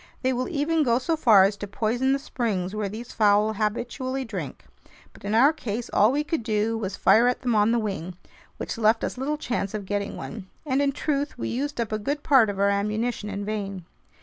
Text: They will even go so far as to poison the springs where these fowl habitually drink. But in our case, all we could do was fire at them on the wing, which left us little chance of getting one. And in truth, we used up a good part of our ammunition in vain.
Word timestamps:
They 0.23 0.33
will 0.33 0.49
even 0.49 0.81
go 0.81 0.97
so 0.97 1.15
far 1.15 1.43
as 1.43 1.55
to 1.57 1.67
poison 1.67 2.11
the 2.11 2.17
springs 2.17 2.73
where 2.73 2.89
these 2.89 3.11
fowl 3.11 3.53
habitually 3.53 4.25
drink. 4.25 4.65
But 5.13 5.23
in 5.23 5.35
our 5.35 5.53
case, 5.53 5.91
all 5.93 6.11
we 6.11 6.23
could 6.23 6.41
do 6.41 6.75
was 6.75 6.95
fire 6.95 7.27
at 7.27 7.43
them 7.43 7.53
on 7.53 7.71
the 7.71 7.77
wing, 7.77 8.15
which 8.57 8.79
left 8.79 9.03
us 9.03 9.19
little 9.19 9.37
chance 9.37 9.75
of 9.75 9.85
getting 9.85 10.17
one. 10.17 10.47
And 10.65 10.81
in 10.81 10.91
truth, 10.91 11.37
we 11.37 11.49
used 11.49 11.79
up 11.79 11.91
a 11.91 11.99
good 11.99 12.23
part 12.23 12.49
of 12.49 12.57
our 12.57 12.69
ammunition 12.69 13.29
in 13.29 13.45
vain. 13.45 13.85